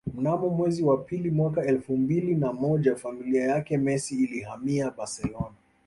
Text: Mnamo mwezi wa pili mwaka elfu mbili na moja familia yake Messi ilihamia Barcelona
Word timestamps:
Mnamo 0.15 0.49
mwezi 0.49 0.83
wa 0.83 0.97
pili 0.97 1.31
mwaka 1.31 1.65
elfu 1.65 1.97
mbili 1.97 2.35
na 2.35 2.53
moja 2.53 2.95
familia 2.95 3.45
yake 3.47 3.77
Messi 3.77 4.15
ilihamia 4.23 4.91
Barcelona 4.91 5.51